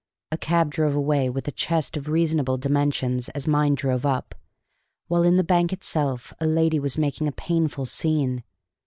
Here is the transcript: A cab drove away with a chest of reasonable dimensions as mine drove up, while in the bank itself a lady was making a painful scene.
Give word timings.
A 0.31 0.37
cab 0.39 0.71
drove 0.71 0.95
away 0.95 1.29
with 1.29 1.47
a 1.47 1.51
chest 1.51 1.95
of 1.95 2.09
reasonable 2.09 2.57
dimensions 2.57 3.29
as 3.35 3.47
mine 3.47 3.75
drove 3.75 4.03
up, 4.03 4.33
while 5.09 5.21
in 5.21 5.37
the 5.37 5.43
bank 5.43 5.71
itself 5.71 6.33
a 6.39 6.47
lady 6.47 6.79
was 6.79 6.97
making 6.97 7.27
a 7.27 7.31
painful 7.31 7.85
scene. 7.85 8.43